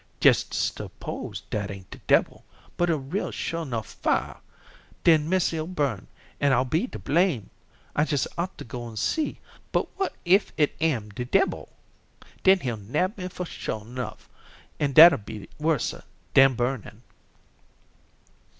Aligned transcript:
"Jes' 0.19 0.45
s'pose 0.49 1.43
dat 1.51 1.69
ain't 1.69 1.91
de 1.91 1.99
debbil, 2.07 2.43
but 2.75 2.89
a 2.89 2.97
real 2.97 3.29
shure 3.29 3.65
nuff 3.67 3.85
fire. 3.85 4.37
Den 5.03 5.29
missy'll 5.29 5.67
burn, 5.67 6.07
an' 6.39 6.53
I'll 6.53 6.65
be 6.65 6.87
to 6.87 6.97
blame. 6.97 7.51
I 7.95 8.01
jes' 8.05 8.25
ought 8.35 8.57
to 8.57 8.63
go 8.63 8.87
an' 8.89 8.95
see, 8.97 9.37
but 9.71 9.87
what 9.99 10.15
if 10.25 10.53
it 10.57 10.75
am 10.81 11.09
de 11.11 11.25
debbil? 11.25 11.69
Den 12.41 12.61
he'll 12.61 12.77
hab 12.93 13.15
me 13.15 13.29
sure 13.45 13.85
nuff, 13.85 14.27
an' 14.79 14.93
dat'd 14.93 15.23
be 15.23 15.47
worser 15.59 16.03
dan 16.33 16.55
burnin'." 16.55 17.03